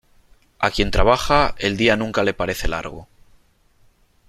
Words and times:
A 0.57 0.71
quien 0.71 0.89
trabaja, 0.89 1.53
el 1.59 1.77
día 1.77 1.95
nunca 1.95 2.23
le 2.23 2.33
parece 2.33 2.67
largo. 2.67 3.07